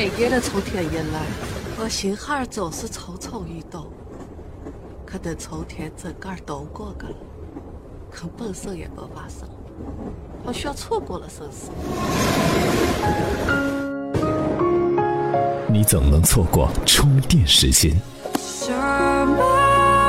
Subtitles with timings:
[0.00, 1.26] 这年的从天一来，
[1.76, 3.88] 我心哈儿就是蠢蠢欲动。
[5.04, 7.14] 可等从天整个都过去了，
[8.08, 9.48] 可本身也没发生，
[10.44, 11.72] 好像错过了生死。
[15.66, 17.90] 你怎能错过充电时间。
[18.38, 19.36] 什么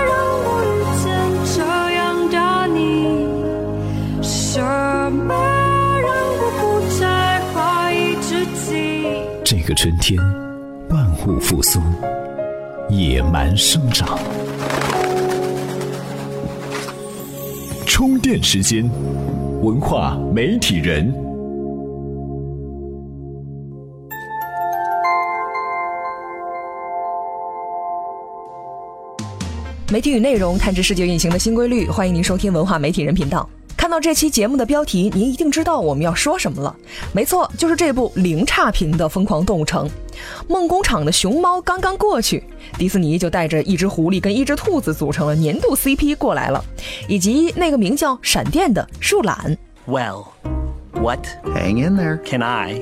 [0.05, 0.13] 让
[0.45, 1.09] 我遇见
[1.55, 1.63] 这
[1.95, 2.37] 样的
[2.67, 4.21] 你？
[4.21, 4.61] 什
[5.11, 5.58] 么
[9.51, 10.15] 这个春天，
[10.91, 11.79] 万物复苏，
[12.87, 14.19] 野蛮生长。
[17.87, 18.87] 充电时间，
[19.63, 21.11] 文化媒体人。
[29.91, 33.49] 媒体与内容探知世界运行的新规律，欢迎您收听文化媒体人频道。
[33.89, 36.75] 看到这期节目的标题，您一定知道我们要说什么了。
[37.11, 39.87] 没错，就是这部零差评的《疯狂动物城》。
[40.47, 42.43] 梦工厂的熊猫刚刚过去，
[42.77, 46.63] 迪士尼就带着一只狐狸跟一只兔子组成了年度 CP 过来了，
[47.07, 49.57] 以及那个名叫闪电的树懒。
[49.87, 50.27] Well,
[50.93, 52.19] what Hang in there.
[52.23, 52.75] can I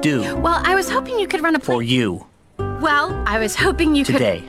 [0.00, 2.22] do Well, I was hoping you could run a for you
[2.80, 4.16] Well, I was hoping you could.
[4.16, 4.44] today?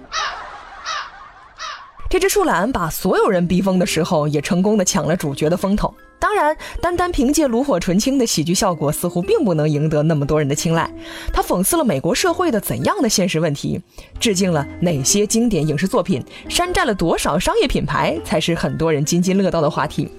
[2.16, 5.94] 这只树懒把所有人逼疯的时候，也成功的抢了主角的风头。
[6.20, 10.90] 当然，单单凭借炉火纯青的喜剧效果，似乎并不能赢得那么多人的青睐。
[11.32, 13.80] 他讽刺了美国社会的怎样的现实问题，
[14.20, 20.10] 致敬了哪些经典影视作品，山寨了多少商业品牌，才是很多人津津乐道的话题。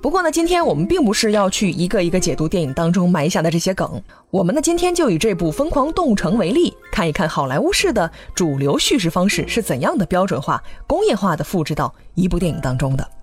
[0.00, 13.17] 不过呢，今天我们并不是要去一个一个解读电影当中埋下的这些梗，我们呢今天就以这部《疯狂动物城》为例，看一看好莱坞式的主流叙事方式是怎样的标准化、工业化的复制到一部电影当中的。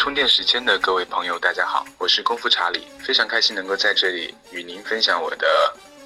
[0.00, 5.46] 充电时间的各位朋友，大家好，我是功夫查理，非常开心能够在这里与您分享我的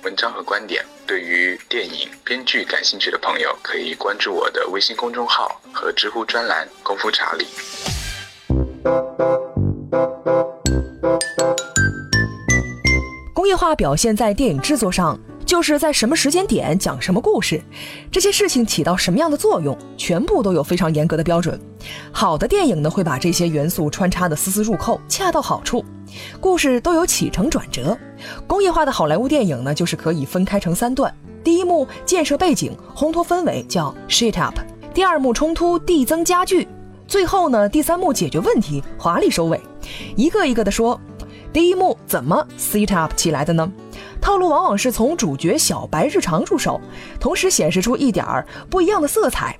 [0.02, 0.84] 文章和观点。
[1.06, 7.46] 对于电影编剧感兴趣的朋友，可以关注我的微信公众号和知乎专栏“功夫查理”。
[13.32, 17.62] 工业化表现在电影制作上，就是在什么时间点讲什么故事，
[18.10, 21.58] 这些事情起到什么样的作用，全部都有非常严格的标准。
[22.10, 25.84] 好的电影呢，会把这些元素穿插的丝丝入扣，恰到好处，
[26.40, 27.96] 故事都有起承转折。
[28.46, 34.54] 工业化的好莱坞电影呢，就是可以分开成三段：第一幕建设背景，烘托氛围，叫 shit up；
[34.94, 36.66] 第二幕冲突，递增加剧；
[37.06, 39.60] 最后呢，第三幕解决问题，华丽收尾。
[40.16, 40.98] 一个一个的说。
[41.52, 43.70] 第一幕怎么 set up 起来的呢？
[44.24, 46.80] 套路往往是从主角小白日常入手，
[47.20, 49.54] 同时显示出一点儿不一样的色彩。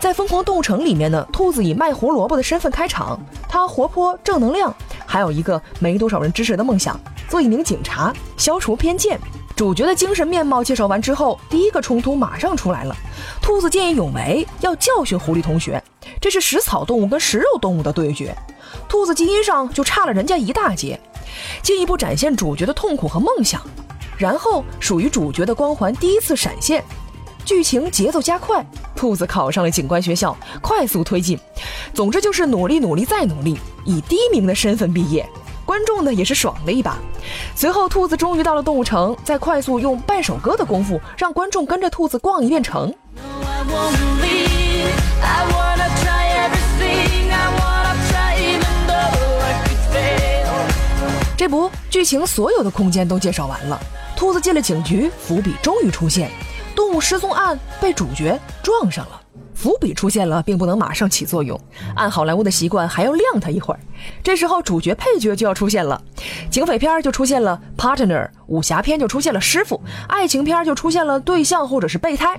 [0.00, 4.74] 在《疯狂动物城》里面呢，兔子以卖胡萝卜的身份开场，它活泼正能量，
[5.06, 6.98] 还有一个没多少人支持的梦想，
[7.28, 9.16] 做一名警察，消除偏见。
[9.54, 12.96] 主角的精神面貌介绍完之后，第一个冲突马上出来了。
[13.40, 15.80] 兔子见义勇为，要教训狐狸同学，
[16.20, 18.36] 这是食草动物跟食肉动物的对决。
[18.88, 20.98] 兔子基因上就差了人家一大截。
[21.62, 23.62] 进一步展现主角的痛苦和梦想，
[24.20, 26.84] 然后属于主角的光环第一次闪现，
[27.42, 28.62] 剧情节奏加快，
[28.94, 31.40] 兔子考上了警官学校，快速推进。
[31.94, 35.26] 总之就是努力努力再努力，以第一名的身份毕业。
[35.64, 36.98] 观众呢也是爽了一把。
[37.54, 42.92] 随后兔子终于到了动物城，再快速用半首歌的功夫，让观众跟着兔子逛一遍城。
[43.16, 43.88] No,
[45.22, 45.59] I
[51.40, 53.80] 这不，剧情所有的空间都介绍完了。
[54.14, 56.30] 兔子进了警局，伏笔终于出现，
[56.76, 59.18] 动物失踪案被主角撞上了。
[59.54, 61.58] 伏笔出现了，并不能马上起作用，
[61.96, 63.80] 按好莱坞的习惯还要晾他一会儿。
[64.22, 65.98] 这时候主角配角就要出现了，
[66.50, 72.38] 警匪片就出现了 partner，武侠片就出现了师傅，爱情片就出现了对象或者是备胎。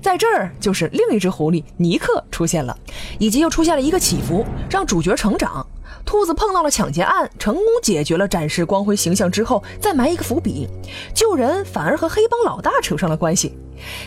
[0.00, 2.74] 在这儿就是另一只狐狸尼克出现了，
[3.18, 5.66] 以及又出现了一个起伏，让主角成长。
[6.08, 10.66] 兔子碰到了抢劫案，成功解决了，展示光辉形象之后，再埋一个伏笔，
[11.12, 13.52] 救人反而和黑帮老大扯上了关系。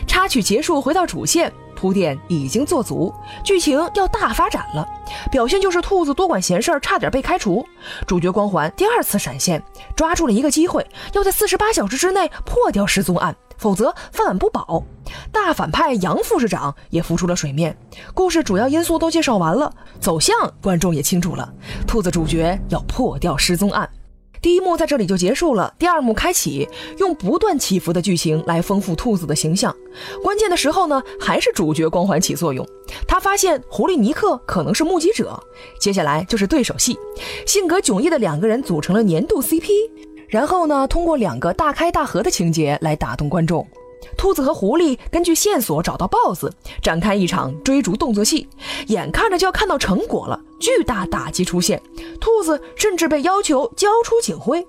[0.04, 3.14] 插曲结束，回到主线，铺垫已经做足，
[3.44, 4.84] 剧情要大发展了。
[5.30, 7.64] 表现就是兔子多管闲事儿，差点被开除。
[8.04, 9.62] 主角光环第二次闪现，
[9.94, 14.82] 抓住了一个机会，要在四十八小时之内破掉失踪案，否则饭碗不保。
[15.30, 17.76] 大反派杨副市长也浮出了水面。
[18.14, 21.52] 故事主要因素都介绍完了，走向观众也清楚了。
[21.86, 23.88] 兔子主角要破掉失踪案。
[24.40, 26.68] 第一幕在这里就结束了，第二幕开启，
[26.98, 29.72] 用不断起伏的剧情来丰富兔子的形象。
[30.20, 32.66] 关键的时候呢，还是主角光环起作用。
[33.06, 35.40] 他发现狐狸尼克可能是目击者，
[35.78, 36.98] 接下来就是对手戏，
[37.46, 39.68] 性格迥异的两个人组成了年度 CP。
[40.28, 43.64] 然后呢，通过两个大开大合的情节来打动观众。
[44.16, 46.52] 兔子和狐狸根据线索找到豹子，
[46.82, 48.48] 展开一场追逐动作戏，
[48.88, 51.80] 眼看着就要看到成果了，巨大打击出现，
[52.20, 54.66] 兔子甚至被要求交出警徽。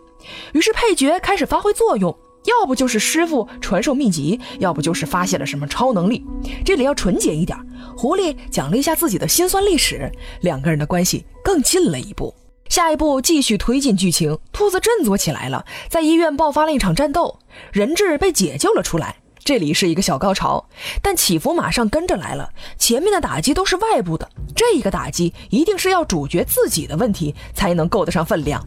[0.54, 2.16] 于是配角开始发挥作用，
[2.46, 6.26] 要不就是师傅传授秘籍，要不就是发现了什么超能力。
[6.64, 7.58] 这里要纯洁一点，
[7.98, 12.34] 狐狸讲了一下自己的辛酸历史，两个人的关系更近了一步。
[12.70, 17.38] 下一步继续推进剧情，兔子振作起来了，在医院爆发了一场战斗，
[17.72, 19.18] 人质被解救了出来。
[19.46, 20.64] 这里是一个小高潮，
[21.02, 22.50] 但起伏马上跟着来了。
[22.78, 28.66] 前面的打击都是外部的，这一个打击一定是要主角自己的问题才能够得上分量。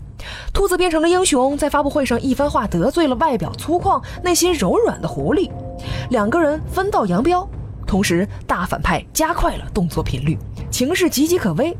[0.52, 5.50] 兔子变成了英雄，在发布会上一番话得罪了外表粗犷、内心柔软的狐狸，
[6.10, 7.48] 两个人分道扬镳。
[7.86, 10.36] 同时，大反派加快了动作频率，
[10.70, 11.74] 情势岌岌可危。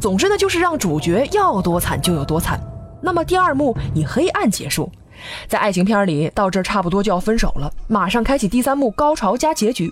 [0.00, 2.58] 总之呢，就是让主角要多惨就有多惨。
[3.02, 4.90] 那么第二幕以黑暗结束。
[5.48, 9.90] 在爱情片里，到这儿差不多就要分手了，马上开启第三幕高潮加结局。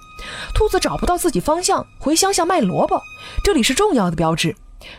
[0.55, 3.01] 兔子找不到自己方向，回乡下卖萝卜。
[3.43, 4.55] 这里是重要的标志，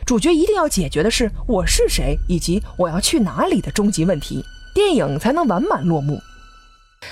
[0.06, 4.44] 主角一定要解决的是我是谁以及我要去哪里的终极问题，
[4.74, 6.20] 电影才能完满落幕。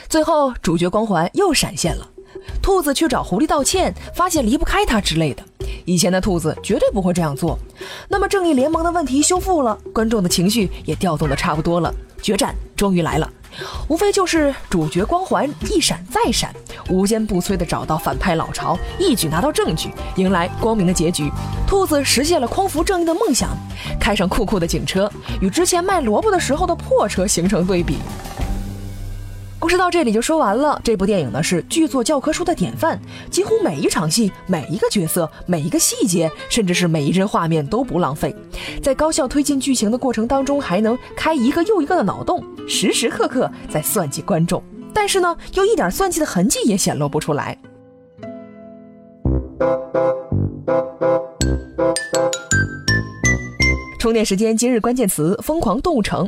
[0.09, 2.07] 最后，主角光环又闪现了，
[2.61, 5.43] 兔子去找狐狸道歉，发现离不开他之类的。
[5.85, 7.57] 以前的兔子绝对不会这样做。
[8.09, 11.93] 那么，正义联盟的问题修复了，观众的情绪也调动的差不多了。
[12.21, 13.31] 决战终于来了，
[13.87, 16.51] 无非就是主角光环一闪再闪，
[16.89, 21.29] 无坚不摧地找到反派老巢，一举拿到证据，迎来光明的结局。
[21.67, 23.51] 兔子实现了匡扶正义的梦想，
[23.99, 27.99] 开上酷酷的警车，与之前卖萝卜的时候的破车形成对比。
[29.65, 30.79] 故事到这里就说完了。
[30.83, 32.99] 这部电影呢是剧作教科书的典范，
[33.31, 38.35] 几乎每一场戏、每一个角色、每一个细节，甚至是每一帧画面都不浪费，
[38.79, 44.61] 在高效推进剧情的过程当中，还能开一个又一个的脑洞，时时刻刻在算计观众，
[44.93, 47.57] 但是呢，又一点算计的痕迹也显露不出来。
[54.15, 56.25] 充电时间今日关键词：疯狂动物城。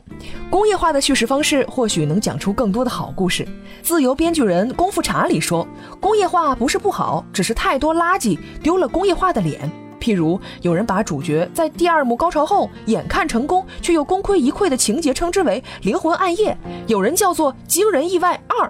[0.49, 3.47] 工业化的叙事方式或许能讲出更多的好故事。
[3.81, 5.65] 自由编剧人功夫茶里说
[6.01, 9.71] ：“工业化不是不好，只是太多垃圾丢了工业化的脸。
[10.01, 16.57] 譬如有人把主角在第二幕高潮后眼看成功却又功亏一篑的情节称之为灵魂暗夜，
[16.87, 18.69] 有人叫做惊人意外二。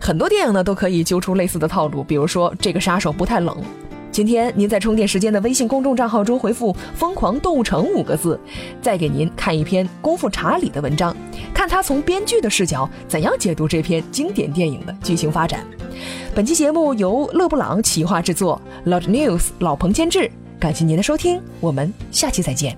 [0.00, 3.56] 很多电影呢都可以揪出类似的套路，比如说这个杀手不太冷。”
[4.10, 8.38] 今天您在充电时间的微信公众账号中回复“疯狂动物城”五个字，
[8.82, 11.16] 再给您看一篇功夫查理的文章，
[11.54, 15.64] 看他从编剧的视角怎样解读这篇经典电影的剧情发展。
[16.34, 20.30] 本期节目由勒布朗企划制作，Loud News 老彭监制。
[20.58, 22.76] 感谢您的收听，我们下期再见。